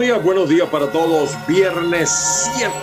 [0.00, 1.36] Días, buenos días para todos.
[1.46, 2.08] Viernes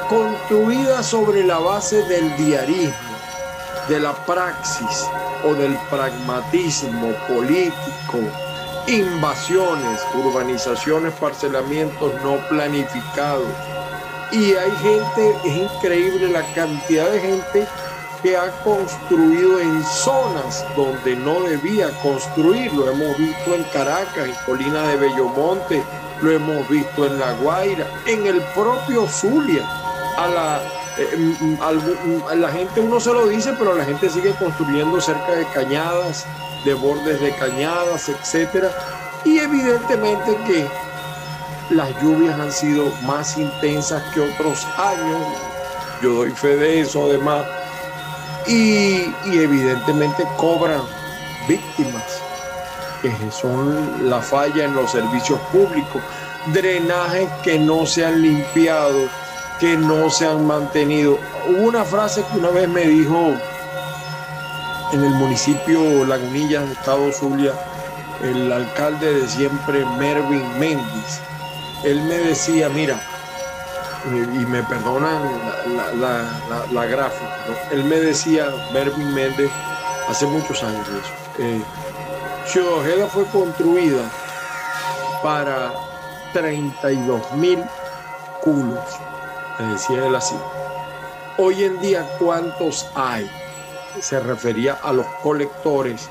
[0.09, 2.94] construida sobre la base del diarismo,
[3.88, 5.06] de la praxis
[5.44, 8.20] o del pragmatismo político,
[8.88, 13.50] invasiones, urbanizaciones, parcelamientos no planificados.
[14.31, 17.68] Y hay gente, es increíble la cantidad de gente
[18.22, 22.72] que ha construido en zonas donde no debía construir.
[22.74, 25.84] Lo hemos visto en Caracas, en Colina de Bellomonte,
[26.22, 29.63] lo hemos visto en La Guaira, en el propio Zulia.
[30.18, 30.62] A la,
[30.97, 35.00] eh, mm, mm, a la gente uno se lo dice, pero la gente sigue construyendo
[35.00, 36.25] cerca de cañadas,
[36.66, 38.66] de bordes de cañadas, etc.
[39.24, 40.68] Y evidentemente que
[41.69, 45.22] las lluvias han sido más intensas que otros años.
[46.02, 47.46] Yo doy fe de eso además.
[48.47, 50.81] Y evidentemente cobran
[51.47, 52.19] víctimas
[53.02, 56.02] que son la falla en los servicios públicos,
[56.54, 59.08] drenajes que no se han limpiado,
[59.60, 61.18] que no se han mantenido.
[61.48, 63.34] Hubo una frase que una vez me dijo
[64.94, 67.54] en el municipio Lagunillas, Estado Zulia,
[68.24, 71.22] el alcalde de siempre, Mervin Méndez.
[71.84, 73.00] Él me decía, mira,
[74.12, 75.22] y me perdonan
[76.72, 77.38] la, gráfica,
[77.72, 79.52] él me decía, Mervin Méndez,
[80.09, 81.62] hace muchos años eso, eh,
[82.52, 84.12] Ciudad fue construida
[85.22, 85.72] para
[86.34, 87.64] 32 mil
[88.42, 88.80] culos,
[89.60, 90.34] decía él así.
[91.38, 93.30] Hoy en día, ¿cuántos hay?
[94.02, 96.09] Se refería a los colectores,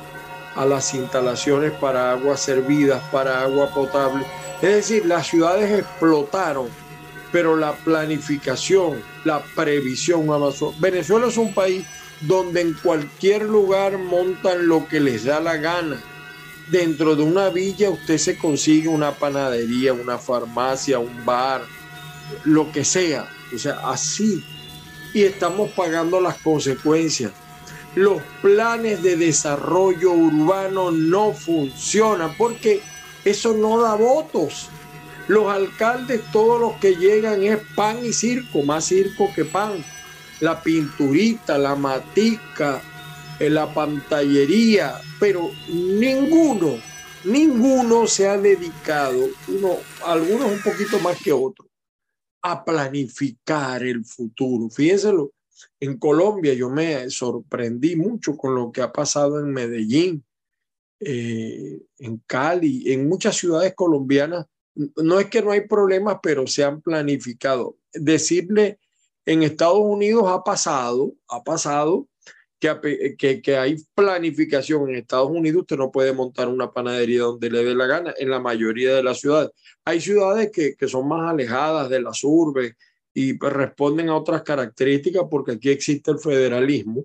[0.54, 4.24] a las instalaciones para aguas servidas, para agua potable.
[4.62, 6.68] Es decir, las ciudades explotaron,
[7.32, 10.28] pero la planificación, la previsión,
[10.78, 11.84] Venezuela es un país
[12.20, 16.00] donde en cualquier lugar montan lo que les da la gana
[16.70, 21.62] dentro de una villa usted se consigue una panadería, una farmacia, un bar,
[22.44, 23.28] lo que sea.
[23.54, 24.44] O sea, así.
[25.14, 27.32] Y estamos pagando las consecuencias.
[27.94, 32.82] Los planes de desarrollo urbano no funcionan porque
[33.24, 34.68] eso no da votos.
[35.26, 39.84] Los alcaldes, todos los que llegan es pan y circo, más circo que pan.
[40.40, 42.80] La pinturita, la matica,
[43.40, 46.76] en la pantallería, pero ninguno,
[47.24, 51.68] ninguno se ha dedicado, uno, algunos un poquito más que otros,
[52.42, 54.68] a planificar el futuro.
[54.70, 55.12] Fíjense,
[55.80, 60.24] en Colombia yo me sorprendí mucho con lo que ha pasado en Medellín,
[61.00, 64.46] eh, en Cali, en muchas ciudades colombianas.
[64.96, 67.76] No es que no hay problemas, pero se han planificado.
[67.92, 68.78] Decirle,
[69.26, 72.08] en Estados Unidos ha pasado, ha pasado
[72.58, 77.64] que, que, hay planificación en Estados Unidos, usted no puede montar una panadería donde le
[77.64, 79.50] dé la gana en la mayoría de las ciudades.
[79.84, 82.74] Hay ciudades que, que son más alejadas de las urbes
[83.14, 87.04] y pues, responden a otras características porque aquí existe el federalismo.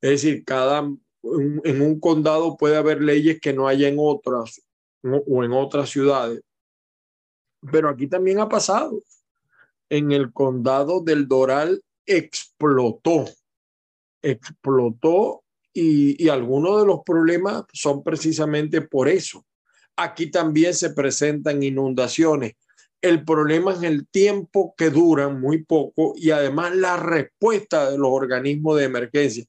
[0.00, 4.60] Es decir, cada en un condado puede haber leyes que no haya en otras
[5.02, 6.42] o en otras ciudades.
[7.70, 9.02] Pero aquí también ha pasado.
[9.88, 13.26] En el condado del Doral explotó,
[14.22, 15.42] explotó
[15.74, 19.44] y, algunos de los problemas son precisamente por eso.
[19.96, 22.54] Aquí también se presentan inundaciones.
[23.00, 28.10] El problema es el tiempo que duran muy poco y además la respuesta de los
[28.10, 29.46] organismos de emergencia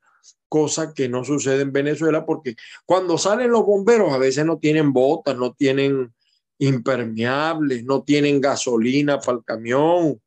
[0.53, 2.55] cosa que no sucede en Venezuela porque
[2.85, 6.13] cuando salen los bomberos a veces no tienen botas, no tienen
[6.59, 10.21] impermeables, no tienen gasolina para el camión,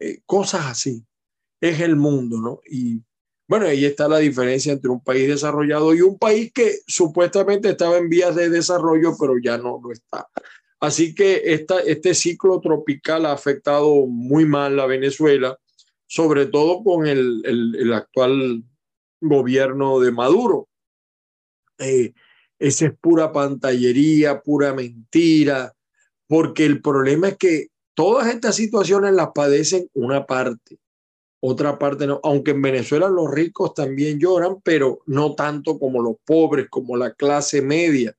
[0.00, 1.04] eh, cosas así.
[1.60, 2.60] Es el mundo, ¿no?
[2.68, 3.02] Y
[3.48, 7.98] bueno, ahí está la diferencia entre un país desarrollado y un país que supuestamente estaba
[7.98, 10.28] en vías de desarrollo, pero ya no lo está.
[10.80, 15.56] Así que esta, este ciclo tropical ha afectado muy mal a Venezuela,
[16.06, 18.64] sobre todo con el, el, actual
[19.20, 20.68] gobierno de Maduro.
[21.78, 22.12] Eh,
[22.58, 25.72] esa es pura pantallería, pura mentira,
[26.26, 30.78] porque el problema es que todas estas situaciones las padecen una parte,
[31.44, 32.20] otra parte no.
[32.22, 37.14] Aunque en Venezuela los ricos también lloran, pero no tanto como los pobres, como la
[37.14, 38.16] clase media,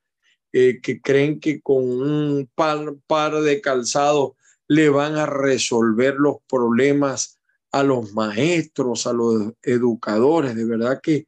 [0.51, 4.33] eh, que creen que con un par, par de calzados
[4.67, 7.39] le van a resolver los problemas
[7.71, 10.53] a los maestros, a los educadores.
[10.55, 11.25] De verdad que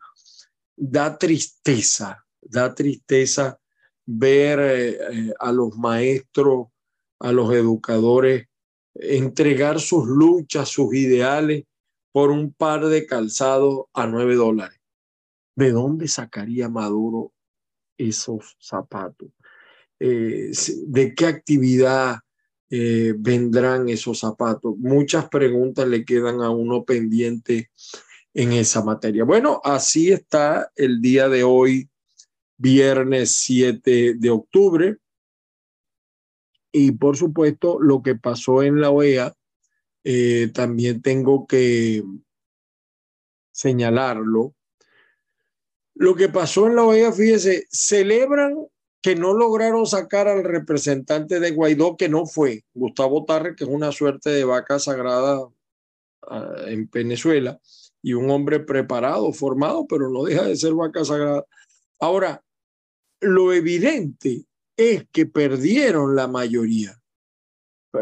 [0.76, 3.58] da tristeza, da tristeza
[4.06, 6.68] ver eh, eh, a los maestros,
[7.20, 8.48] a los educadores
[8.96, 11.64] entregar sus luchas, sus ideales
[12.16, 14.80] por un par de calzados a nueve dólares.
[15.54, 17.34] ¿De dónde sacaría Maduro
[17.98, 19.28] esos zapatos?
[20.00, 20.50] Eh,
[20.88, 22.20] ¿De qué actividad
[22.70, 24.78] eh, vendrán esos zapatos?
[24.78, 27.70] Muchas preguntas le quedan a uno pendiente
[28.34, 29.26] en esa materia.
[29.26, 31.90] Bueno, así está el día de hoy,
[32.56, 35.00] viernes 7 de octubre.
[36.72, 39.36] Y por supuesto, lo que pasó en la OEA,
[40.08, 42.04] eh, también tengo que
[43.52, 44.54] señalarlo.
[45.96, 48.68] Lo que pasó en la OEA, fíjese, celebran
[49.02, 53.70] que no lograron sacar al representante de Guaidó, que no fue Gustavo Tarre, que es
[53.70, 55.48] una suerte de vaca sagrada
[56.28, 57.60] ah, en Venezuela,
[58.04, 61.46] y un hombre preparado, formado, pero no deja de ser vaca sagrada.
[62.00, 62.44] Ahora,
[63.22, 64.46] lo evidente
[64.78, 67.02] es que perdieron la mayoría.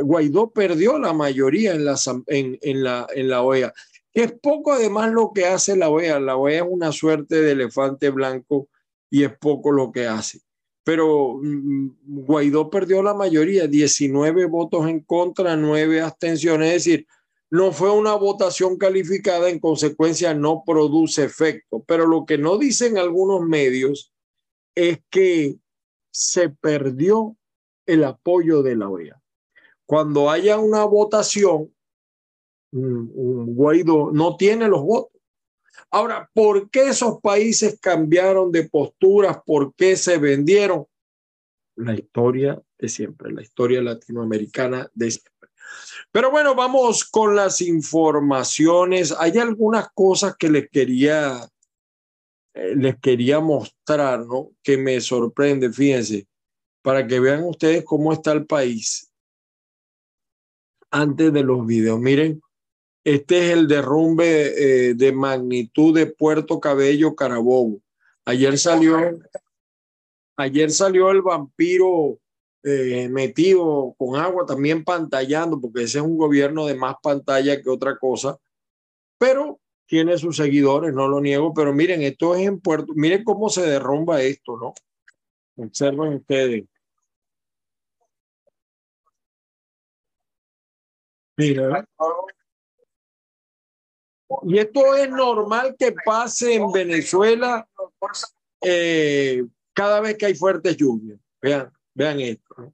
[0.01, 1.95] Guaidó perdió la mayoría en la,
[2.27, 3.73] en, la, en la OEA.
[4.13, 6.19] Es poco además lo que hace la OEA.
[6.19, 8.67] La OEA es una suerte de elefante blanco
[9.09, 10.41] y es poco lo que hace
[10.83, 17.07] pero mm, Guaidó perdió la mayoría, 19 votos en contra, 9 abstenciones, es decir,
[17.49, 21.83] no fue una votación calificada, en consecuencia no produce efecto.
[21.87, 24.11] Pero lo que no dicen algunos medios
[24.75, 25.57] es que
[26.11, 27.37] se perdió
[27.85, 29.21] el apoyo de la OEA.
[29.85, 31.73] Cuando haya una votación,
[32.71, 35.21] Guaidó no tiene los votos.
[35.91, 39.37] Ahora, ¿por qué esos países cambiaron de posturas?
[39.45, 40.85] ¿Por qué se vendieron?
[41.75, 45.31] La historia de siempre, la historia latinoamericana de siempre.
[46.11, 49.13] Pero bueno, vamos con las informaciones.
[49.17, 51.47] Hay algunas cosas que les quería,
[52.53, 54.51] eh, les quería mostrar, ¿no?
[54.61, 56.27] Que me sorprende, fíjense,
[56.81, 59.12] para que vean ustedes cómo está el país
[60.93, 61.99] antes de los videos.
[61.99, 62.41] Miren,
[63.03, 67.81] este es el derrumbe eh, de magnitud de Puerto Cabello, Carabobo.
[68.25, 68.97] Ayer salió,
[70.37, 72.19] ayer salió el vampiro
[72.63, 77.69] eh, metido con agua, también pantallando, porque ese es un gobierno de más pantalla que
[77.69, 78.37] otra cosa,
[79.17, 83.49] pero tiene sus seguidores, no lo niego, pero miren, esto es en Puerto, miren cómo
[83.49, 84.73] se derrumba esto, ¿no?
[85.57, 86.65] Observen ustedes.
[91.37, 91.87] Mira.
[94.43, 97.67] Y esto es normal que pase en Venezuela
[98.61, 101.19] eh, cada vez que hay fuertes lluvias.
[101.41, 102.73] Vean, vean esto.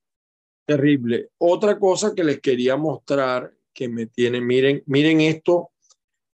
[0.66, 1.30] Terrible.
[1.40, 5.72] Otra cosa que les quería mostrar que me tiene, miren, miren esto,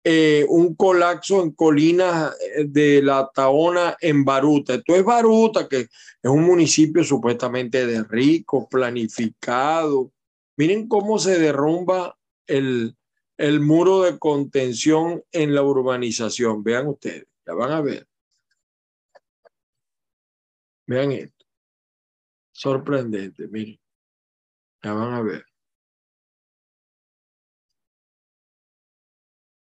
[0.05, 4.75] eh, un colapso en colinas eh, de la Taona en Baruta.
[4.75, 5.89] Esto es Baruta, que es
[6.31, 10.12] un municipio supuestamente de rico, planificado.
[10.57, 12.97] Miren cómo se derrumba el,
[13.37, 16.63] el muro de contención en la urbanización.
[16.63, 18.07] Vean ustedes, ya van a ver.
[20.87, 21.47] Vean esto.
[22.53, 23.81] Sorprendente, miren.
[24.83, 25.47] Ya van a ver.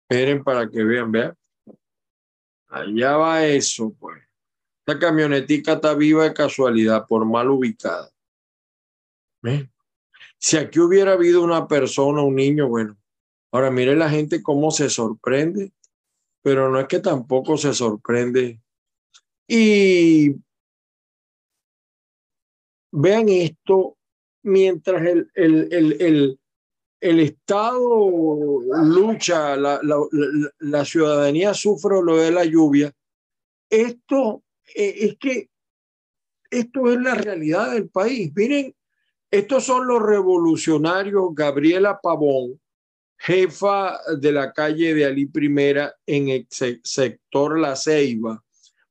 [0.02, 1.38] Esperen para que vean, vean.
[2.68, 4.22] Allá va eso, pues.
[4.86, 8.12] Esta camionetica está viva de casualidad, por mal ubicada.
[10.44, 12.98] Si aquí hubiera habido una persona, un niño, bueno,
[13.54, 15.72] ahora mire la gente cómo se sorprende,
[16.42, 18.62] pero no es que tampoco se sorprende.
[19.48, 20.36] Y
[22.92, 23.98] vean esto,
[24.42, 25.72] mientras el, el,
[26.02, 26.40] el,
[27.00, 28.10] el Estado
[28.84, 29.98] lucha, la, la,
[30.60, 32.92] la, ciudadanía sufre lo de la lluvia,
[33.70, 34.44] esto
[34.76, 35.50] eh, es que
[36.52, 38.30] esto es la realidad del país.
[38.36, 38.76] Miren,
[39.34, 42.62] estos son los revolucionarios Gabriela Pavón,
[43.18, 48.44] jefa de la calle de Ali Primera en el sector La Ceiba,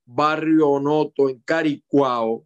[0.05, 2.45] barrio Onoto, en Caricuao,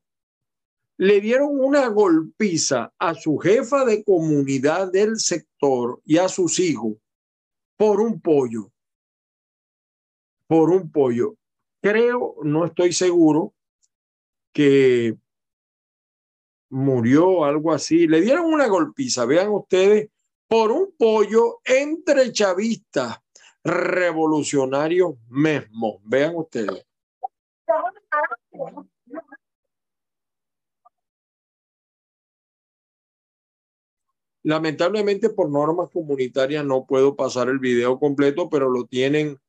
[0.98, 6.98] le dieron una golpiza a su jefa de comunidad del sector y a sus hijos
[7.78, 8.70] por un pollo.
[10.46, 11.36] Por un pollo.
[11.82, 13.54] Creo, no estoy seguro,
[14.52, 15.16] que
[16.70, 18.06] murió algo así.
[18.06, 20.08] Le dieron una golpiza, vean ustedes,
[20.48, 23.18] por un pollo entre chavistas
[23.64, 25.96] revolucionarios mismos.
[26.04, 26.86] Vean ustedes.
[34.44, 39.40] Lamentablemente por normas comunitarias no puedo pasar el video completo, pero lo tienen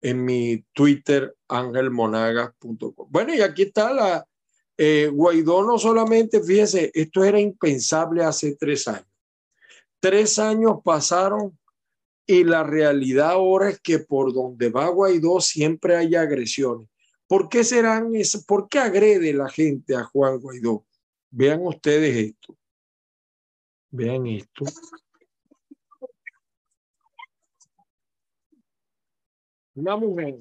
[0.00, 3.08] en mi Twitter angelmonagas.com.
[3.10, 4.27] Bueno, y aquí está la
[4.80, 9.08] eh, Guaidó no solamente, fíjese, esto era impensable hace tres años.
[9.98, 11.58] Tres años pasaron
[12.24, 16.88] y la realidad ahora es que por donde va Guaidó siempre hay agresiones.
[17.26, 18.44] ¿Por qué serán eso?
[18.46, 20.86] ¿Por qué agrede la gente a Juan Guaidó?
[21.30, 22.56] Vean ustedes esto.
[23.90, 24.64] Vean esto.
[29.74, 30.38] Una mujer.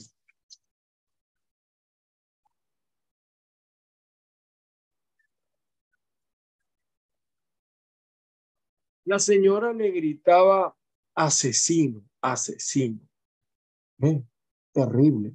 [9.07, 10.75] La señora le gritaba
[11.15, 12.99] asesino, asesino.
[14.73, 15.33] Terrible.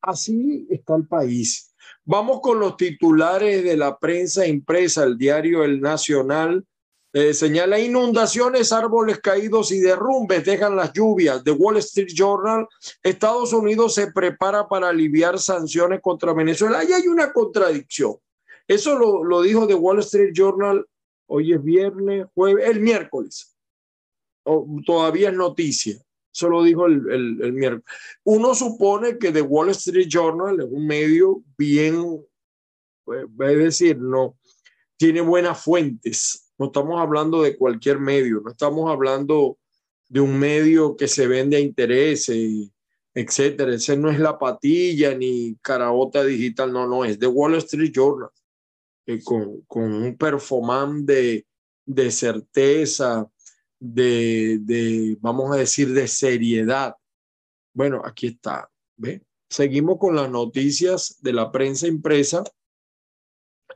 [0.00, 1.74] Así está el país.
[2.04, 6.64] Vamos con los titulares de la prensa impresa, el diario El Nacional
[7.12, 11.42] eh, señala inundaciones, árboles caídos y derrumbes dejan las lluvias.
[11.42, 12.68] The Wall Street Journal,
[13.02, 16.78] Estados Unidos se prepara para aliviar sanciones contra Venezuela.
[16.78, 18.16] Ahí hay una contradicción.
[18.68, 20.86] Eso lo, lo dijo The Wall Street Journal,
[21.28, 23.56] hoy es viernes, jueves, el miércoles.
[24.84, 25.96] todavía es noticia.
[26.34, 27.84] Eso lo dijo el, el, miércoles.
[28.24, 32.24] Uno supone que The Wall Street Journal es un medio bien,
[33.04, 34.36] pues, es decir, no,
[34.96, 39.58] tiene buenas fuentes no estamos hablando de cualquier medio, no estamos hablando
[40.08, 42.70] de un medio que se vende a intereses,
[43.14, 43.74] etcétera.
[43.74, 48.30] Ese no es la patilla ni caraota digital, no, no, es de Wall Street Journal,
[49.08, 51.46] eh, con, un performance de,
[51.86, 53.26] de certeza,
[53.80, 56.94] de, de, vamos a decir, de seriedad.
[57.72, 58.70] Bueno, aquí está.
[58.96, 59.24] ¿ve?
[59.48, 62.44] Seguimos con las noticias de la prensa impresa.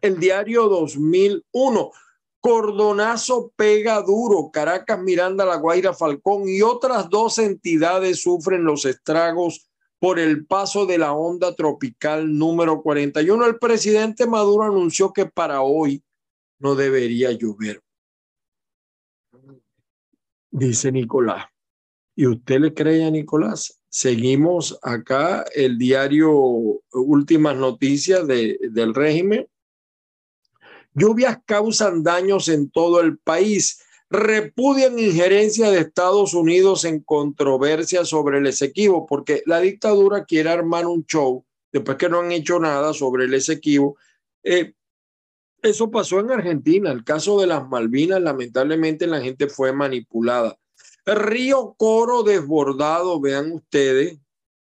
[0.02, 1.90] El diario 2001
[2.42, 4.50] Cordonazo pega duro.
[4.52, 9.70] Caracas, Miranda, La Guaira, Falcón y otras dos entidades sufren los estragos
[10.02, 13.46] por el paso de la onda tropical número 41.
[13.46, 16.02] El presidente Maduro anunció que para hoy
[16.58, 17.80] no debería llover.
[20.50, 21.46] Dice Nicolás.
[22.16, 23.80] ¿Y usted le cree a Nicolás?
[23.88, 26.32] Seguimos acá el diario
[26.90, 29.46] Últimas Noticias de, del régimen
[30.94, 33.80] Lluvias causan daños en todo el país.
[34.12, 40.86] Repudian injerencia de Estados Unidos en controversia sobre el Esequibo, porque la dictadura quiere armar
[40.86, 43.96] un show después que no han hecho nada sobre el Esequibo.
[44.44, 44.74] Eh,
[45.62, 46.92] eso pasó en Argentina.
[46.92, 50.58] El caso de las Malvinas, lamentablemente, la gente fue manipulada.
[51.06, 54.18] río Coro desbordado, vean ustedes,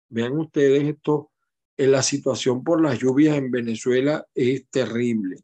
[0.10, 1.30] vean ustedes esto,
[1.78, 5.44] en la situación por las lluvias en Venezuela es terrible.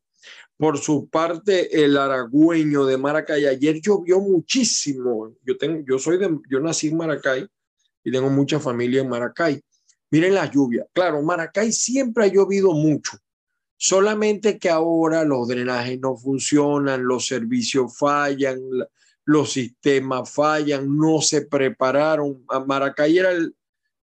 [0.61, 5.33] Por su parte, el aragüeño de Maracay, ayer llovió muchísimo.
[5.43, 7.47] Yo, tengo, yo, soy de, yo nací en Maracay
[8.03, 9.59] y tengo mucha familia en Maracay.
[10.11, 10.85] Miren la lluvia.
[10.93, 13.17] Claro, Maracay siempre ha llovido mucho,
[13.75, 18.59] solamente que ahora los drenajes no funcionan, los servicios fallan,
[19.25, 22.45] los sistemas fallan, no se prepararon.
[22.67, 23.31] Maracay era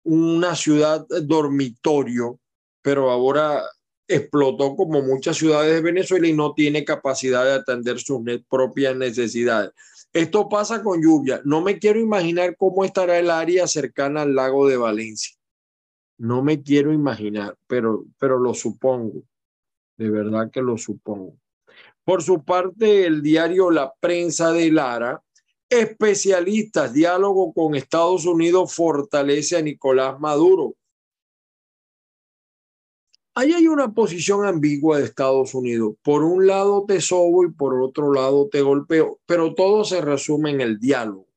[0.04, 2.40] una ciudad dormitorio,
[2.82, 3.62] pero ahora
[4.08, 9.72] explotó como muchas ciudades de Venezuela y no tiene capacidad de atender sus propias necesidades.
[10.14, 11.42] Esto pasa con lluvia.
[11.44, 15.36] No me quiero imaginar cómo estará el área cercana al lago de Valencia.
[16.18, 19.24] No me quiero imaginar, pero, pero lo supongo.
[19.98, 21.38] De verdad que lo supongo.
[22.06, 25.22] Por su parte, el diario La Prensa de Lara,
[25.68, 30.76] especialistas, diálogo con Estados Unidos fortalece a Nicolás Maduro.
[33.38, 35.96] Ahí hay una posición ambigua de Estados Unidos.
[36.02, 40.52] Por un lado te sobo y por otro lado te golpeo, pero todo se resume
[40.52, 41.28] en el diálogo.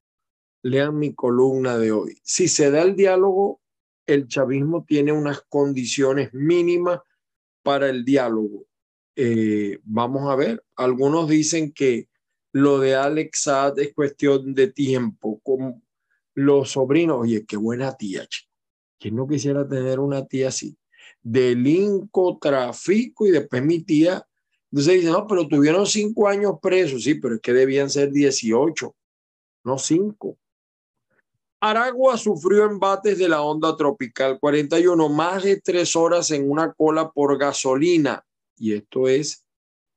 [0.62, 2.16] Lean mi columna de hoy.
[2.22, 3.60] Si se da el diálogo,
[4.06, 7.00] el chavismo tiene unas condiciones mínimas
[7.64, 8.66] para el diálogo.
[9.16, 12.08] Eh, vamos a ver, algunos dicen que
[12.52, 15.82] lo de Alex Saad es cuestión de tiempo, con
[16.34, 18.52] los sobrinos, oye, qué buena tía, chico.
[19.00, 20.78] ¿Quién no quisiera tener una tía así?
[21.30, 24.24] Delinco, trafico y después mi tía.
[24.70, 28.94] Entonces dice, no, pero tuvieron cinco años presos, sí, pero es que debían ser 18,
[29.64, 30.38] no cinco.
[31.60, 37.10] Aragua sufrió embates de la onda tropical 41, más de tres horas en una cola
[37.10, 38.24] por gasolina.
[38.56, 39.44] Y esto es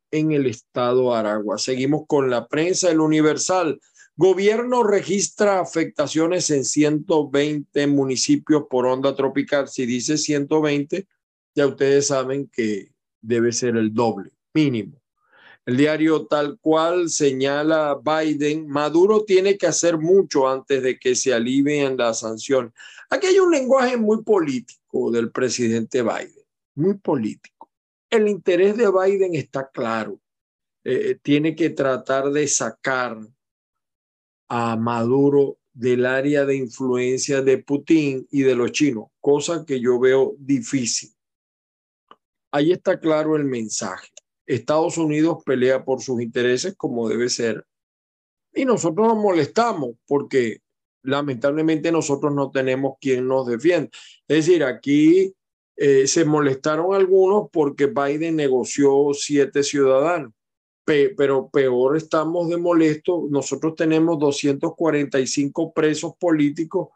[0.10, 1.58] en el estado Aragua.
[1.58, 3.80] Seguimos con la prensa, el Universal.
[4.16, 9.68] Gobierno registra afectaciones en 120 municipios por onda tropical.
[9.68, 11.08] Si dice 120,
[11.56, 12.92] ya ustedes saben que
[13.22, 15.02] debe ser el doble, mínimo.
[15.66, 21.34] El diario tal cual señala Biden, Maduro tiene que hacer mucho antes de que se
[21.34, 22.74] alivien las sanciones.
[23.10, 26.44] Aquí hay un lenguaje muy político del presidente Biden,
[26.76, 27.70] muy político.
[28.10, 30.20] El interés de Biden está claro.
[30.84, 33.18] Eh, tiene que tratar de sacar
[34.50, 40.00] a Maduro del área de influencia de Putin y de los chinos, cosa que yo
[40.00, 41.12] veo difícil.
[42.52, 44.10] Ahí está claro el mensaje.
[44.46, 47.66] Estados Unidos pelea por sus intereses como debe ser
[48.54, 50.58] y nosotros nos molestamos porque
[51.04, 53.90] lamentablemente nosotros no tenemos quien nos defienda.
[54.28, 55.34] Es decir, aquí
[55.78, 60.34] eh, se molestaron algunos porque Biden negoció siete ciudadanos
[61.16, 63.28] pero peor estamos de molesto.
[63.30, 66.90] Nosotros tenemos 245 presos políticos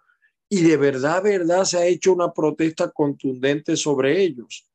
[0.49, 4.67] y de verdad, verdad, se ha hecho una protesta contundente sobre ellos.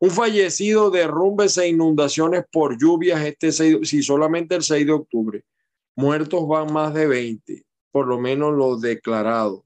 [0.00, 5.44] Un fallecido, derrumbes e inundaciones por lluvias este 6, si solamente el 6 de octubre.
[5.96, 9.62] Muertos van más de 20, por lo menos los declarados.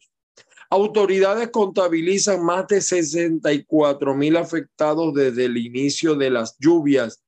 [0.70, 7.22] Autoridades contabilizan más de 64 mil afectados desde el inicio de las lluvias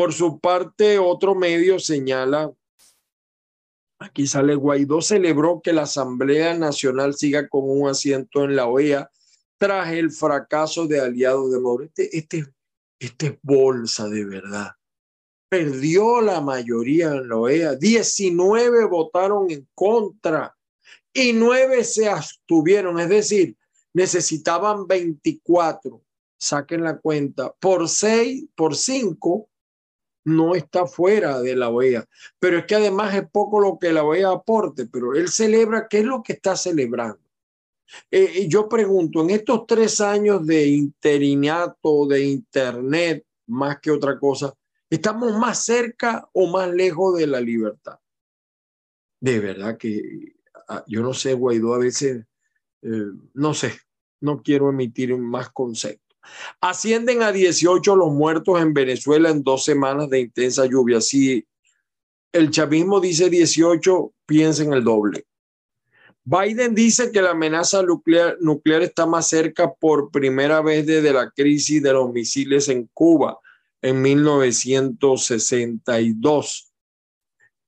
[0.00, 2.50] por su parte, otro medio señala,
[3.98, 9.10] aquí sale Guaidó celebró que la Asamblea Nacional siga con un asiento en la OEA
[9.60, 11.84] tras el fracaso de aliados de Maduro.
[11.84, 12.46] Este, este,
[12.98, 14.70] este es bolsa de verdad.
[15.50, 17.74] Perdió la mayoría en la OEA.
[17.74, 20.56] 19 votaron en contra
[21.12, 22.98] y 9 se abstuvieron.
[23.00, 23.54] Es decir,
[23.92, 26.02] necesitaban 24.
[26.38, 27.52] Saquen la cuenta.
[27.60, 29.46] Por 6, por 5
[30.24, 32.06] no está fuera de la OEA.
[32.38, 35.98] Pero es que además es poco lo que la OEA aporte, pero él celebra, ¿qué
[35.98, 37.29] es lo que está celebrando?
[38.10, 44.54] Eh, yo pregunto, en estos tres años de interinato, de Internet, más que otra cosa,
[44.88, 47.98] ¿estamos más cerca o más lejos de la libertad?
[49.20, 50.34] De verdad que
[50.68, 52.24] ah, yo no sé, Guaidó, a veces,
[52.82, 53.78] eh, no sé,
[54.20, 56.18] no quiero emitir más conceptos.
[56.60, 61.00] Ascienden a 18 los muertos en Venezuela en dos semanas de intensa lluvia.
[61.00, 61.46] Si
[62.32, 65.26] el chavismo dice 18, piensen el doble.
[66.30, 71.28] Biden dice que la amenaza nuclear, nuclear está más cerca por primera vez desde la
[71.28, 73.40] crisis de los misiles en Cuba
[73.82, 76.72] en 1962.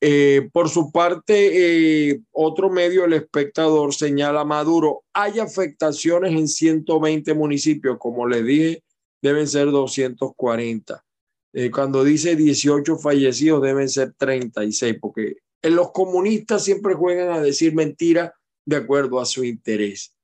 [0.01, 7.35] Eh, por su parte, eh, otro medio, El Espectador, señala Maduro, hay afectaciones en 120
[7.35, 8.85] municipios, como les dije,
[9.21, 11.05] deben ser 240.
[11.53, 17.75] Eh, cuando dice 18 fallecidos, deben ser 36, porque los comunistas siempre juegan a decir
[17.75, 18.31] mentiras
[18.65, 20.15] de acuerdo a su interés.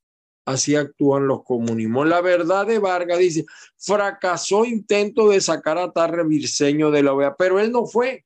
[0.44, 2.08] Así actúan los comunismos.
[2.08, 3.44] La verdad de Vargas dice,
[3.76, 8.24] fracasó intento de sacar a Tarre Virseño de la OEA, pero él no fue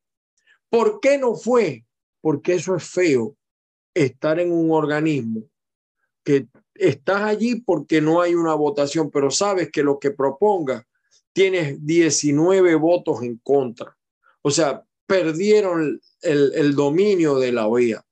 [0.73, 1.85] ¿Por qué no fue?
[2.23, 3.37] Porque eso es feo,
[3.93, 5.43] estar en un organismo
[6.25, 10.87] que estás allí porque no hay una votación, pero sabes que lo que proponga
[11.35, 13.95] tienes 19 votos en contra.
[14.41, 18.03] O sea, perdieron el, dominio de la OEA.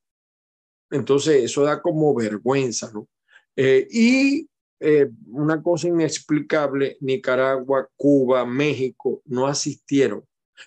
[0.90, 3.08] Entonces, eso da como vergüenza, ¿no?
[3.56, 4.48] Eh, y
[4.80, 10.24] eh, una cosa inexplicable, Nicaragua, Cuba, México no asistieron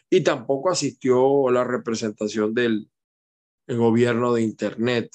[0.09, 2.89] y tampoco asistió la representación del
[3.67, 5.11] gobierno de Internet.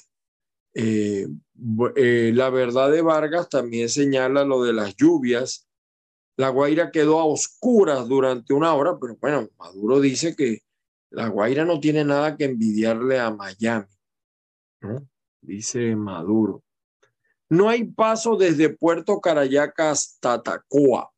[0.73, 5.67] Eh, la verdad de Vargas también señala lo de las lluvias.
[6.37, 10.63] La Guaira quedó a oscuras durante una hora, pero bueno, Maduro dice que
[11.09, 13.87] la Guaira no tiene nada que envidiarle a Miami,
[15.41, 16.63] Dice Maduro.
[17.49, 21.11] No hay paso desde Puerto Carayaca hasta Tacoa.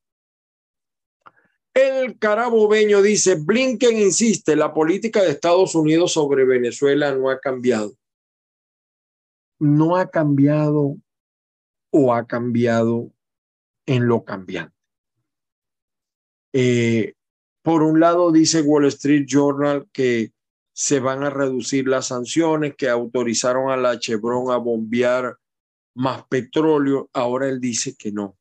[1.74, 7.94] El carabobeño dice, Blinken insiste, la política de Estados Unidos sobre Venezuela no ha cambiado.
[9.60, 10.98] No ha cambiado
[11.92, 13.12] o ha cambiado
[13.86, 14.76] en lo cambiante.
[16.54, 17.14] Eh,
[17.62, 20.32] por un lado, dice Wall Street Journal que
[20.74, 25.38] se van a reducir las sanciones, que autorizaron a la Chevron a bombear
[25.96, 27.10] más petróleo.
[27.14, 28.38] Ahora él dice que no.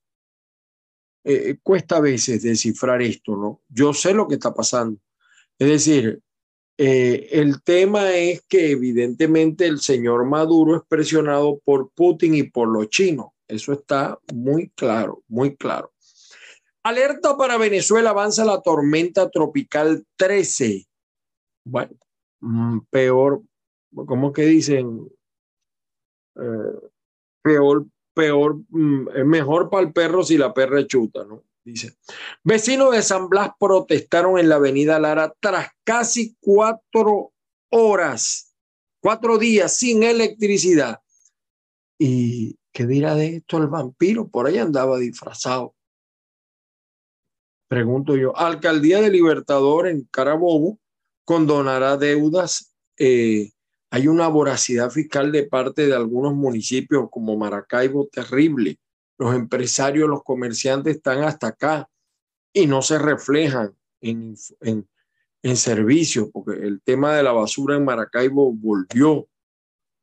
[1.24, 3.60] Eh, cuesta a veces descifrar esto, ¿no?
[3.68, 5.00] Yo sé lo que está pasando.
[5.58, 6.22] Es decir,
[6.78, 12.68] eh, el tema es que evidentemente el señor Maduro es presionado por Putin y por
[12.68, 13.26] los chinos.
[13.46, 15.92] Eso está muy claro, muy claro.
[16.82, 20.86] Alerta para Venezuela, avanza la tormenta tropical 13.
[21.64, 21.92] Bueno,
[22.90, 23.42] peor,
[23.94, 25.08] ¿cómo que dicen?
[26.36, 26.88] Eh,
[27.42, 31.44] peor, peor, mm, es mejor para el perro si la perra chuta, ¿no?
[31.64, 31.96] Dice.
[32.42, 37.32] Vecinos de San Blas protestaron en la avenida Lara tras casi cuatro
[37.70, 38.54] horas,
[39.00, 41.00] cuatro días sin electricidad.
[41.98, 44.28] ¿Y qué dirá de esto el vampiro?
[44.28, 45.74] Por ahí andaba disfrazado.
[47.68, 50.78] Pregunto yo, Alcaldía de Libertador en Carabobo
[51.24, 52.74] condonará deudas.
[52.98, 53.50] Eh,
[53.90, 58.78] hay una voracidad fiscal de parte de algunos municipios como Maracaibo terrible.
[59.18, 61.88] Los empresarios, los comerciantes están hasta acá
[62.52, 68.52] y no se reflejan en, en, servicios, porque el tema de la basura en Maracaibo
[68.52, 69.28] volvió,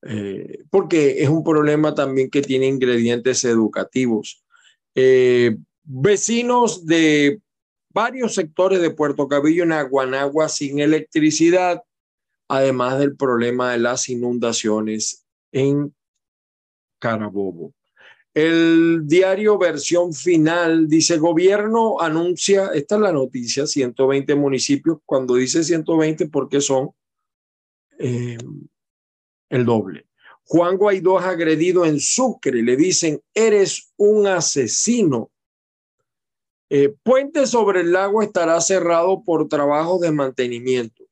[0.04, 4.44] eh, porque es un problema también que tiene ingredientes educativos.
[4.96, 7.42] Eh, vecinos de
[7.98, 11.82] varios sectores de Puerto Cabello en Aguanagua sin electricidad,
[12.48, 15.96] además del problema de las inundaciones en
[17.00, 17.74] Carabobo.
[18.36, 25.64] El diario versión final dice, gobierno anuncia, esta es la noticia, 120 municipios, cuando dice
[25.64, 26.92] 120 porque son
[27.98, 28.38] eh,
[29.50, 30.06] el doble.
[30.44, 35.32] Juan Guaidó es agredido en Sucre, le dicen, eres un asesino.
[36.70, 41.06] Eh, puente sobre el lago estará cerrado por trabajo de mantenimiento.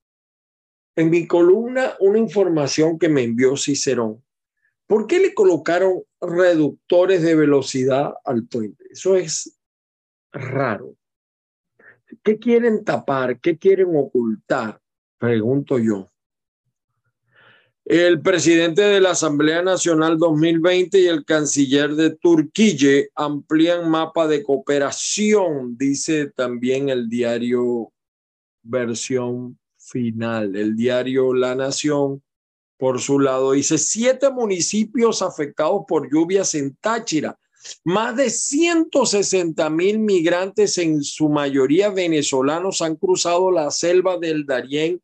[0.95, 4.23] En mi columna, una información que me envió Cicerón.
[4.87, 8.85] ¿Por qué le colocaron reductores de velocidad al puente?
[8.89, 9.57] Eso es
[10.31, 10.95] raro.
[12.23, 13.39] ¿Qué quieren tapar?
[13.39, 14.79] ¿Qué quieren ocultar?
[15.17, 16.07] Pregunto yo.
[17.85, 24.41] El presidente de la Asamblea Nacional 2020 y el canciller de Turquía amplían mapa de
[24.41, 27.93] cooperación, dice también el diario
[28.63, 30.55] versión final.
[30.55, 32.23] El diario La Nación,
[32.79, 37.37] por su lado, dice siete municipios afectados por lluvias en Táchira.
[37.83, 44.99] Más de 160 mil migrantes, en su mayoría venezolanos, han cruzado la selva del Darién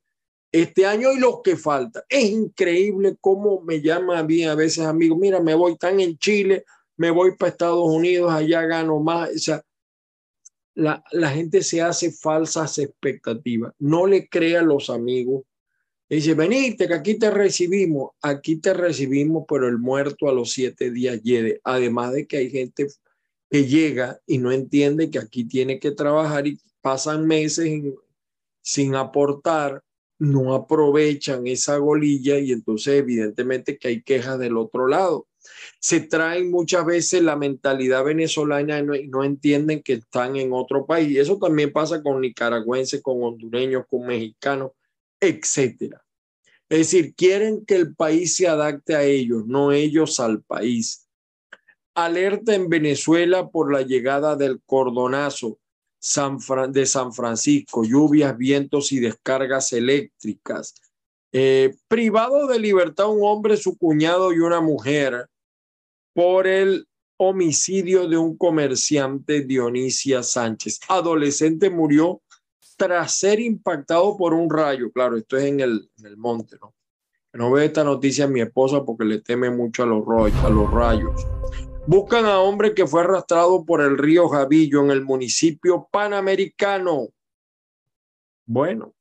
[0.52, 2.04] este año y los que faltan.
[2.10, 6.18] Es increíble cómo me llama a mí a veces amigos, mira, me voy tan en
[6.18, 6.66] Chile,
[6.98, 9.30] me voy para Estados Unidos, allá gano más.
[9.30, 9.64] O sea,
[10.76, 13.74] la, la gente se hace falsas expectativas.
[13.80, 15.44] No le crea a los amigos.
[16.10, 18.12] Dice, venite, que aquí te recibimos.
[18.22, 21.62] Aquí te recibimos, pero el muerto a los siete días llegue.
[21.64, 22.88] Además de que hay gente
[23.50, 27.82] que llega y no entiende que aquí tiene que trabajar y pasan meses
[28.62, 29.82] sin aportar
[30.22, 35.28] no aprovechan esa golilla y entonces evidentemente que hay quejas del otro lado.
[35.80, 41.18] Se traen muchas veces la mentalidad venezolana y no, entienden que están en otro país.
[41.18, 44.74] Eso también pasa con nicaragüenses, con hondureños, con mexicanos,
[45.20, 46.04] etcétera.
[46.70, 51.08] Es decir, quieren que el país se adapte a ellos, no ellos al país.
[51.96, 55.58] Alerta en Venezuela por la llegada del cordonazo
[56.70, 60.74] de San Francisco, lluvias, vientos y descargas eléctricas.
[61.32, 65.28] Eh, privado de libertad un hombre, su cuñado y una mujer
[66.14, 66.88] por el
[67.18, 70.80] homicidio de un comerciante Dionisia Sánchez.
[70.88, 72.22] Adolescente murió
[72.76, 74.92] tras ser impactado por un rayo.
[74.92, 76.74] Claro, esto es en el, en el monte, ¿no?
[77.34, 80.04] No ve esta noticia a mi esposa porque le teme mucho a los,
[80.44, 81.26] a los rayos.
[81.88, 87.10] Buscan a hombre que fue arrastrado por el río Javillo en el municipio panamericano.
[88.46, 88.94] Bueno,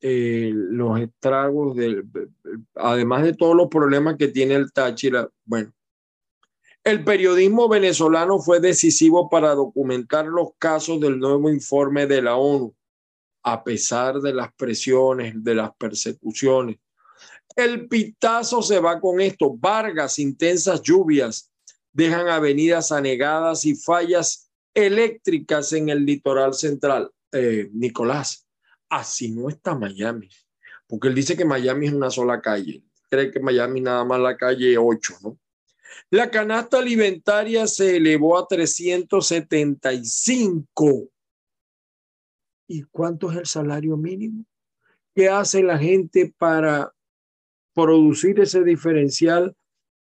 [0.00, 2.08] eh, los estragos, del,
[2.76, 5.72] además de todos los problemas que tiene el Táchira, bueno,
[6.84, 12.72] El periodismo venezolano fue decisivo para documentar los casos del nuevo informe de la ONU,
[13.42, 16.76] a pesar de las presiones, de las persecuciones.
[17.56, 19.52] El pitazo se va con esto.
[19.56, 21.47] Vargas, intensas lluvias,
[21.98, 27.10] dejan avenidas anegadas y fallas eléctricas en el litoral central.
[27.32, 28.46] Eh, Nicolás,
[28.88, 30.28] así no está Miami,
[30.86, 32.84] porque él dice que Miami es una sola calle.
[33.10, 35.40] Cree que Miami nada más la calle 8, ¿no?
[36.08, 41.10] La canasta alimentaria se elevó a 375.
[42.68, 44.44] ¿Y cuánto es el salario mínimo?
[45.16, 46.94] ¿Qué hace la gente para
[47.74, 49.56] producir ese diferencial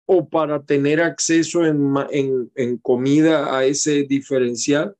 [0.07, 1.93] o para tener acceso en,
[2.55, 4.95] en, comida a ese diferencial?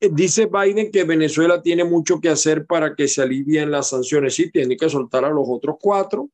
[0.00, 4.34] Dice Biden que Venezuela tiene mucho que hacer para que se alivien las sanciones.
[4.34, 6.30] Sí, tiene que soltar a los otros cuatro.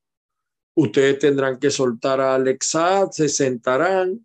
[0.77, 4.25] Ustedes tendrán que soltar a Alexa, se sentarán.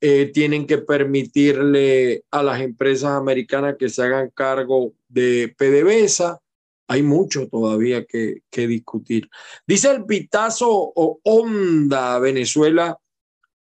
[0.00, 6.40] Eh, tienen que permitirle a las empresas americanas que se hagan cargo de PDVSA.
[6.88, 9.28] Hay mucho todavía que, discutir.
[9.66, 12.98] Dice el pitazo o onda Venezuela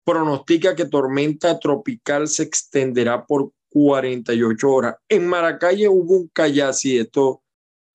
[0.03, 4.95] pronostica que tormenta tropical se extenderá por 48 horas.
[5.08, 7.43] En Maracay hubo un callazzi, esto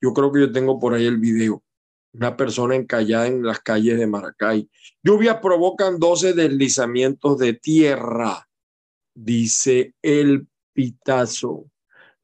[0.00, 1.62] yo creo que yo tengo por ahí el video.
[2.12, 4.68] Una persona encallada en las calles de Maracay.
[5.02, 8.48] Lluvias provocan 12 deslizamientos de tierra,
[9.14, 11.64] dice el pitazo.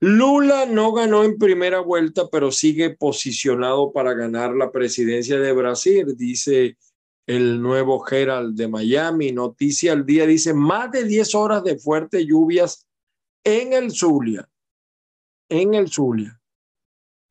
[0.01, 6.17] Lula no ganó en primera vuelta, pero sigue posicionado para ganar la presidencia de Brasil,
[6.17, 6.79] dice
[7.27, 9.31] el nuevo Herald de Miami.
[9.31, 12.87] Noticia al día dice más de 10 horas de fuertes lluvias
[13.45, 14.49] en el Zulia,
[15.51, 16.41] en el Zulia.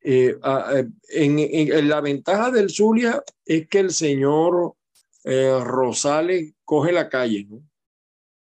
[0.02, 0.38] Eh,
[0.72, 4.74] eh, en, la ventaja del Zulia es que el señor
[5.24, 7.62] eh, Rosales coge la calle, ¿no?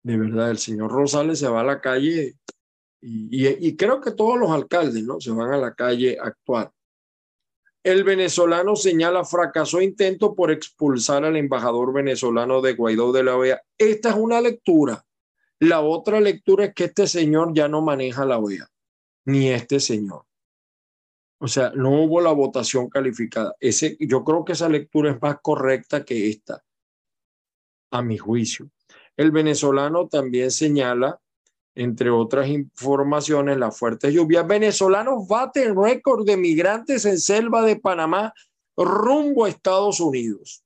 [0.02, 2.36] De verdad, el señor Rosales se va a la calle
[3.00, 5.20] y, creo que todos los alcaldes, ¿no?
[5.20, 6.72] Se van a la calle a actuar.
[7.85, 13.62] El venezolano señala fracasó intento por expulsar al embajador venezolano de Guaidó de la OEA.
[13.78, 15.06] Esta es una lectura
[15.59, 18.68] la otra lectura es que este señor ya no maneja la OEA,
[19.24, 20.24] ni este señor.
[21.38, 23.54] O sea, no hubo la votación calificada.
[23.61, 26.62] Ese, yo creo que esa lectura es más correcta que esta,
[27.90, 28.70] a mi juicio.
[29.16, 31.20] El venezolano también señala,
[31.76, 34.46] entre otras informaciones, las fuertes lluvias.
[34.46, 38.32] Venezolanos baten récord de migrantes en selva de Panamá
[38.76, 40.64] rumbo a Estados Unidos.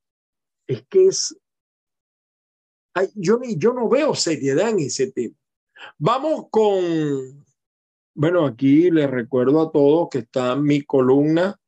[0.67, 1.37] Es que es
[3.15, 5.35] yo, yo no veo seriedad en ese tema.
[5.99, 7.45] Vamos con,
[8.15, 11.59] bueno, aquí les recuerdo a todos que está mi columna,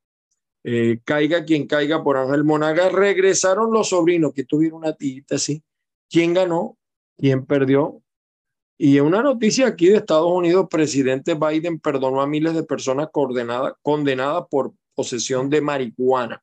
[0.64, 5.62] eh, Caiga quien caiga por Ángel Monaga, regresaron los sobrinos que tuvieron una tita así.
[6.09, 6.76] ¿Quién ganó?
[7.16, 8.02] ¿Quién perdió?
[8.85, 14.45] Y una noticia aquí de Estados Unidos, presidente Biden perdonó a miles de personas condenadas
[14.51, 16.42] por posesión de marihuana.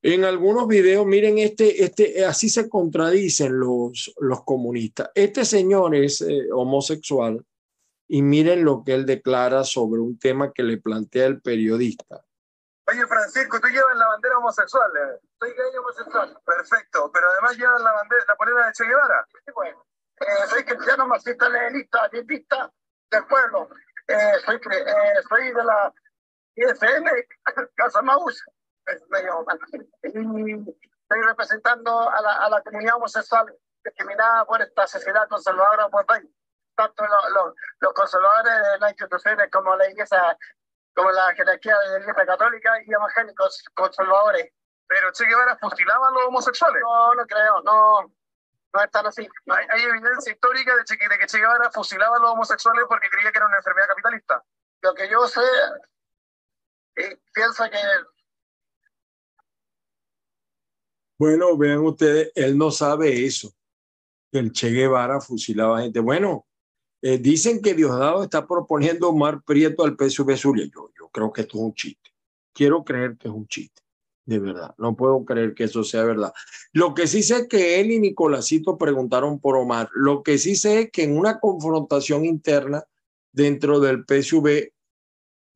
[0.00, 5.10] En algunos videos, miren, este, este, así se contradicen los, los comunistas.
[5.14, 7.44] Este señor es eh, homosexual
[8.08, 12.24] y miren lo que él declara sobre un tema que le plantea el periodista.
[12.88, 14.90] Oye, Francisco, tú llevas la bandera homosexual.
[14.96, 15.20] Eh.
[15.38, 16.38] Soy gay homosexual.
[16.46, 19.26] Perfecto, pero además llevas la bandera, la polera de Che Guevara.
[19.54, 19.89] Bueno.
[20.20, 22.70] Eh, soy cristiano marxista leninista, dietista
[23.10, 23.70] del pueblo.
[24.06, 25.92] Eh, soy, eh, soy de la
[26.56, 27.10] IFM,
[27.74, 28.44] Casa Maus
[30.02, 33.54] estoy representando a la, a la comunidad homosexual
[33.84, 36.28] discriminada por esta sociedad conservadora por país.
[36.76, 40.36] Tanto los, los, conservadores de las instituciones como la iglesia,
[40.94, 44.50] como la jerarquía de la iglesia católica y evangélicos conservadores.
[44.86, 46.82] Pero Che Guevara fusilaba a los homosexuales.
[46.82, 48.12] No, no creo, no.
[48.72, 49.26] No es tan así.
[49.46, 50.84] Hay, evidencia histórica de,
[51.18, 54.44] que Che Guevara fusilaba a los homosexuales porque creía que era una enfermedad capitalista.
[54.82, 55.40] Lo que yo sé,
[57.32, 57.78] pienso que
[61.18, 63.52] Bueno, vean ustedes, él no sabe eso,
[64.32, 66.00] el Che Guevara fusilaba gente.
[66.00, 66.46] Bueno,
[67.02, 70.66] eh, dicen que Diosdado está proponiendo Omar Prieto al PSV Zulia.
[70.72, 72.10] Yo, yo creo que esto es un chiste.
[72.54, 73.82] Quiero creer que es un chiste,
[74.30, 74.76] de verdad.
[74.78, 76.32] No puedo creer que eso sea verdad.
[76.72, 79.90] Lo que sí sé es que él y Nicolásito preguntaron por Omar.
[79.92, 82.84] Lo que sí sé es que en una confrontación interna
[83.32, 84.70] dentro del PSV,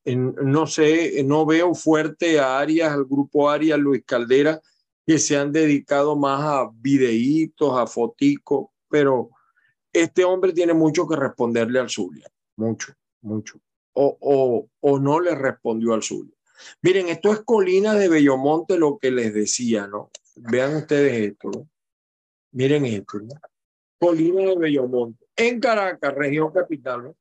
[0.06, 4.60] no sé, no veo fuerte a Arias, al grupo Arias, Luis Caldera,
[5.06, 9.30] que se han dedicado más a videitos, a foticos, pero
[9.92, 13.60] este hombre tiene mucho que responderle al Zulia, mucho, mucho.
[13.92, 16.33] O, o, o no le respondió al Zulia.
[16.82, 20.10] Miren, esto es colina de Bellomonte, lo que les decía, ¿no?
[20.36, 21.68] Vean ustedes esto, ¿no?
[22.52, 23.34] Miren esto, ¿no?
[23.98, 27.14] Colina de Bellomonte, en Caracas, región capital.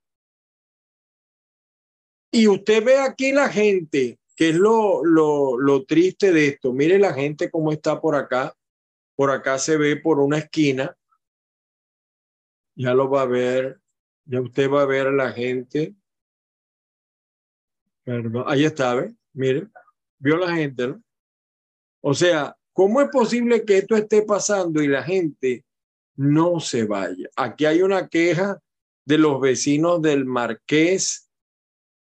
[2.32, 6.74] Y usted ve aquí la gente, que es lo, lo, lo triste de esto.
[6.74, 8.56] Mire la gente cómo está por acá.
[9.16, 10.98] Por acá se ve por una esquina.
[12.76, 13.80] Ya lo va a ver.
[14.26, 15.94] Ya usted va a ver a la gente.
[18.04, 18.44] Perdón.
[18.48, 19.14] Ahí está, ¿ve?
[19.34, 19.68] Mire.
[20.20, 21.04] Vio la gente, ¿no?
[22.02, 25.66] O sea, ¿cómo es posible que esto esté pasando y la gente
[26.16, 27.30] no se vaya?
[27.36, 28.60] Aquí hay una queja
[29.06, 31.30] de los vecinos del Marqués,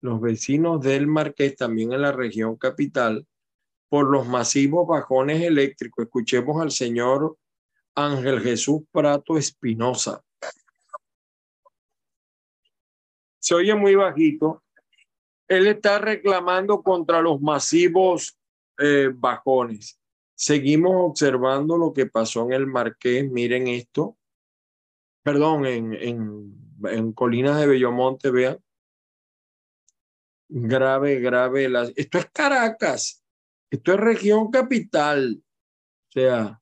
[0.00, 3.26] los vecinos del Marqués también en la región capital,
[3.88, 6.04] por los masivos bajones eléctricos.
[6.04, 7.36] Escuchemos al señor
[7.94, 10.22] Ángel Jesús Prato Espinosa.
[13.38, 14.62] Se oye muy bajito.
[15.48, 18.38] Él está reclamando contra los masivos
[18.78, 19.98] eh, bajones.
[20.34, 23.28] Seguimos observando lo que pasó en el Marqués.
[23.30, 24.16] Miren esto.
[25.22, 28.58] Perdón, en, en, en Colinas de Bellomonte, vean.
[30.48, 31.68] Grave, grave.
[31.96, 33.24] Esto es Caracas.
[33.70, 35.42] Esto es región capital.
[36.08, 36.60] O sea,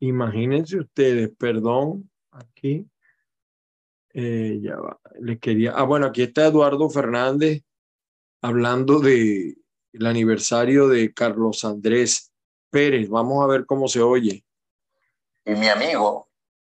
[0.00, 2.86] imagínense ustedes, perdón, aquí.
[4.12, 5.72] Eh, ya va, les quería.
[5.72, 7.65] Ah, bueno, aquí está Eduardo Fernández
[8.46, 9.56] hablando de
[9.92, 12.32] el aniversario de Carlos Andrés
[12.70, 13.08] Pérez.
[13.08, 14.44] Vamos a ver cómo se oye.
[15.44, 16.28] Y mi amigo,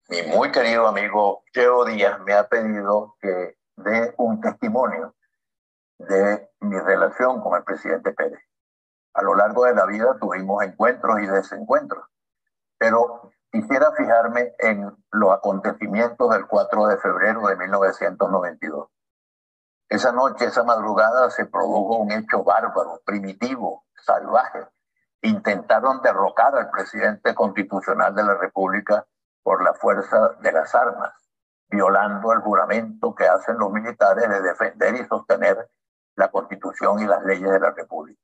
[0.09, 5.15] mi muy querido amigo Cheo Díaz, me ha pedido que dé un testimonio
[5.99, 8.41] de mi relación con el presidente Pérez.
[9.12, 12.05] A lo largo de la vida tuvimos encuentros y desencuentros,
[12.79, 18.89] pero quisiera fijarme en los acontecimientos del 4 de febrero de 1992.
[19.88, 24.66] Esa noche, esa madrugada, se produjo un hecho bárbaro, primitivo, salvaje.
[25.22, 29.07] Intentaron derrocar al presidente constitucional de la República
[29.42, 31.12] por la fuerza de las armas,
[31.68, 35.68] violando el juramento que hacen los militares de defender y sostener
[36.16, 38.20] la constitución y las leyes de la República.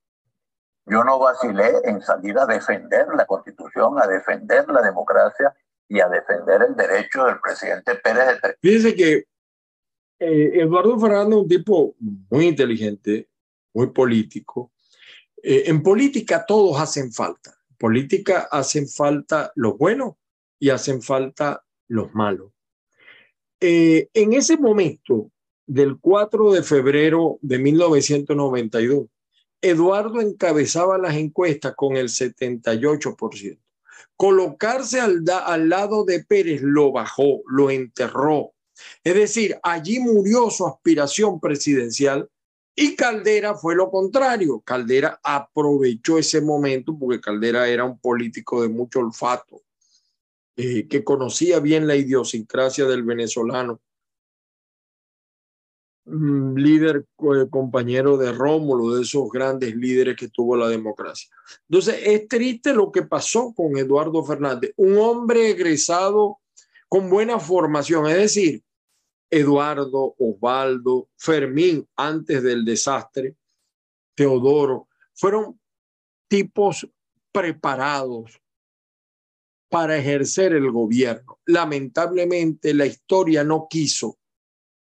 [0.86, 5.54] Yo no vacilé en salir a defender la constitución, a defender la democracia
[5.88, 9.24] y a defender el derecho del presidente Pérez de Fíjense que
[10.22, 13.28] eh, Eduardo Fernández es un tipo muy inteligente,
[13.74, 14.72] muy político.
[15.42, 17.58] Eh, en política todos hacen falta.
[17.70, 20.14] En política hacen falta los buenos
[20.60, 22.52] y hacen falta los malos.
[23.60, 25.30] Eh, en ese momento,
[25.66, 29.06] del 4 de febrero de 1992,
[29.60, 33.58] Eduardo encabezaba las encuestas con el 78%.
[34.16, 38.52] Colocarse al, al, lado de Pérez lo bajó, lo enterró.
[39.02, 42.28] Es decir, allí murió su aspiración presidencial
[42.74, 44.60] y Caldera fue lo contrario.
[44.60, 49.62] Caldera aprovechó ese momento porque Caldera era un político de mucho olfato,
[50.56, 53.80] eh, que conocía bien la idiosincrasia del venezolano
[56.04, 61.30] Mm, líder eh, compañero de Rómulo, de esos grandes líderes que tuvo la democracia.
[61.68, 66.40] Entonces, es triste lo que pasó con Eduardo Fernández, un hombre egresado
[66.88, 68.62] con buena formación, es decir,
[69.34, 73.34] Eduardo, Osvaldo, Fermín, antes del desastre,
[74.14, 75.58] Teodoro, fueron
[76.28, 76.86] tipos
[77.32, 78.38] preparados
[79.70, 81.40] para ejercer el gobierno.
[81.46, 84.18] Lamentablemente, la historia no quiso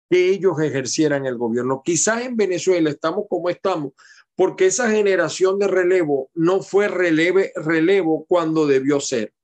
[0.08, 1.82] que ellos ejercieran el gobierno.
[1.84, 3.92] Quizás en Venezuela estamos como estamos,
[4.36, 9.34] porque esa generación de relevo no fue releve, relevo cuando debió ser.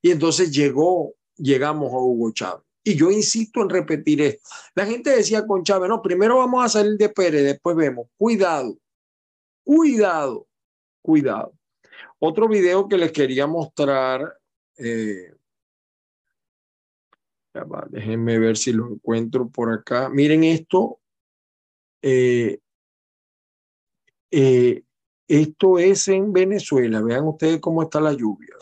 [0.00, 2.67] Y entonces llegó, llegamos a Hugo Chávez.
[2.88, 4.48] Y yo insisto en repetir esto.
[4.74, 8.08] La gente decía con Chávez, no, primero vamos a salir de Pérez, después vemos.
[8.16, 8.78] Cuidado,
[9.62, 10.46] cuidado,
[11.02, 11.52] cuidado.
[12.18, 14.38] Otro video que les quería mostrar,
[14.78, 15.34] eh,
[17.90, 20.08] déjenme ver si lo encuentro por acá.
[20.08, 21.00] Miren esto.
[22.00, 22.58] Eh,
[24.30, 24.82] eh,
[25.26, 27.02] esto es en Venezuela.
[27.02, 28.54] Vean ustedes cómo está la lluvia.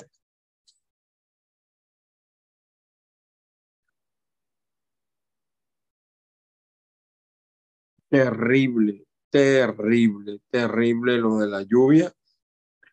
[8.16, 12.12] Terrible, terrible, terrible lo de la lluvia.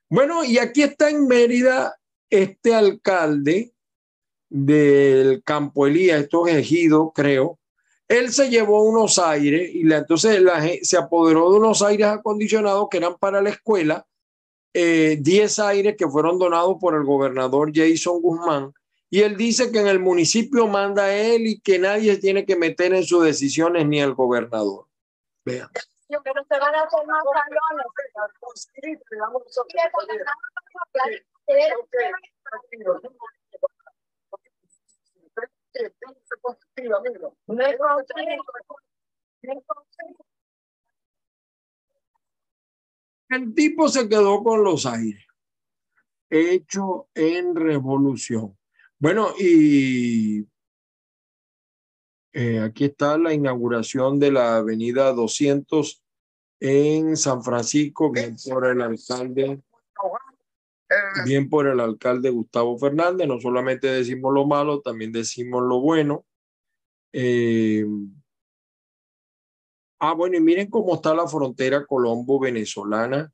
[0.10, 1.96] Bueno, y aquí está en Mérida
[2.30, 3.74] este alcalde
[4.50, 7.58] del Campo Elías, esto es ejido, creo,
[8.08, 10.44] él se llevó unos aires y la, entonces
[10.84, 14.06] se apoderó de unos aires acondicionados que eran para la escuela,
[14.74, 18.74] 10 eh, aires que fueron donados por el gobernador Jason Guzmán.
[19.10, 22.94] Y él dice que en el municipio manda él y que nadie tiene que meter
[22.94, 24.88] en sus decisiones ni el gobernador.
[25.46, 25.70] Vean.
[43.30, 45.26] El tipo se quedó con los aires,
[46.30, 48.58] hecho en revolución.
[49.00, 50.46] Bueno, y
[52.34, 56.04] eh, aquí está la inauguración de la avenida 200
[56.60, 59.62] en San Francisco, bien por el alcalde,
[61.26, 63.28] bien por el alcalde Gustavo Fernández.
[63.28, 66.26] No solamente decimos lo malo, también decimos lo bueno.
[67.12, 67.86] Eh,
[70.00, 73.32] ah, bueno, y miren cómo está la frontera colombo-venezolana,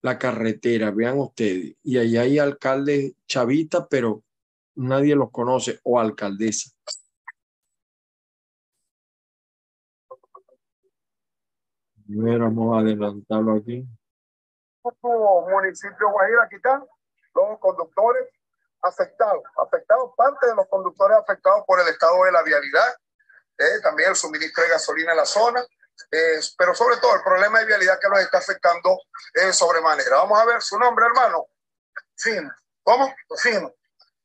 [0.00, 1.76] la carretera, vean ustedes.
[1.82, 4.22] Y ahí hay alcaldes chavitas, pero
[4.76, 6.70] nadie los conoce, o alcaldesa.
[12.16, 13.86] Vamos a adelantarlo aquí.
[15.50, 16.84] Municipio Guajira, aquí están
[17.34, 18.28] los conductores
[18.82, 22.94] afectados, afectados, parte de los conductores afectados por el estado de la vialidad,
[23.58, 25.60] eh, también el suministro de gasolina en la zona,
[26.10, 28.98] eh, pero sobre todo el problema de vialidad que los está afectando
[29.34, 30.16] en sobremanera.
[30.16, 31.46] Vamos a ver su nombre, hermano.
[32.16, 32.50] Fino.
[32.82, 33.14] ¿Cómo?
[33.36, 33.72] Fino.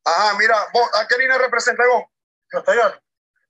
[0.05, 2.05] Ajá, mira, ¿a qué línea representa vos?
[2.51, 3.01] Los Toyota.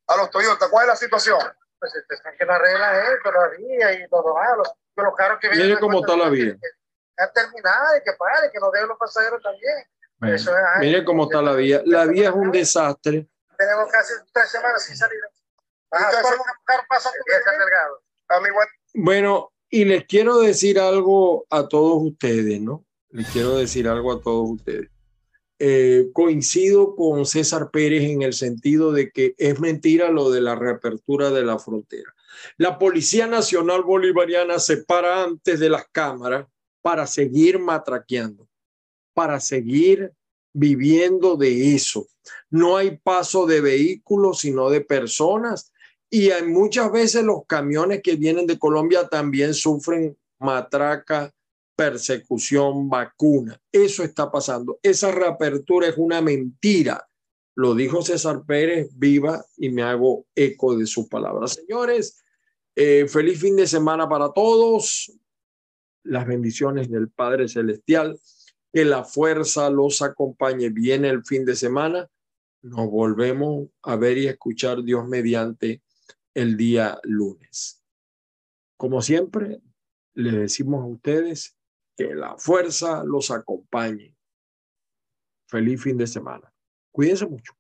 [0.08, 0.70] A los Toyota.
[0.70, 1.40] ¿Cuál es la situación?
[1.86, 4.64] Pues este, que la regla es todavía y todo malo.
[4.96, 5.68] Que los carros que vienen.
[5.68, 6.56] Mire cómo está la vía.
[7.18, 10.80] Ya terminada y que pare, que nos dejen los pasajeros también.
[10.80, 11.82] mire cómo está la vía.
[11.86, 13.28] La vía es un desastre.
[13.58, 15.20] Tenemos casi tres semanas sin salir.
[18.96, 22.84] Bueno, y les quiero decir algo a todos ustedes, ¿no?
[23.10, 24.90] Les quiero decir algo a todos ustedes.
[25.58, 30.56] Eh, coincido con César Pérez en el sentido de que es mentira lo de la
[30.56, 32.14] reapertura de la frontera.
[32.58, 36.48] La Policía Nacional Bolivariana se para antes de las cámaras
[36.82, 38.50] para seguir matraqueando,
[39.14, 40.12] para seguir
[40.54, 42.08] viviendo de eso.
[42.50, 45.72] No hay paso de vehículos, sino de personas.
[46.10, 51.34] Y hay muchas veces los camiones que vienen de Colombia también sufren matraca
[51.76, 53.60] persecución, vacuna.
[53.72, 54.80] Eso está pasando.
[54.82, 57.08] Esa reapertura es una mentira.
[57.56, 61.54] Lo dijo César Pérez, viva y me hago eco de sus palabras.
[61.54, 62.22] Señores,
[62.76, 65.12] eh, feliz fin de semana para todos.
[66.04, 68.20] Las bendiciones del Padre Celestial.
[68.74, 70.70] Que la fuerza los acompañe.
[70.70, 72.10] Viene el fin de semana.
[72.62, 75.82] Nos volvemos a ver y escuchar Dios mediante
[76.34, 77.82] el día lunes.
[78.78, 79.62] Como siempre,
[80.16, 81.55] le decimos a ustedes,
[81.96, 84.16] que la fuerza los acompañe.
[85.48, 86.52] Feliz fin de semana.
[86.92, 87.54] Cuídense mucho.